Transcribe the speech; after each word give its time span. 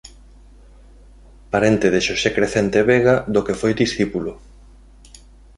Parente 1.53 1.87
de 1.93 1.99
Xosé 2.07 2.29
Crecente 2.37 2.79
Vega 2.91 3.15
do 3.33 3.41
que 3.45 3.57
foi 3.61 3.71
discípulo. 3.83 4.31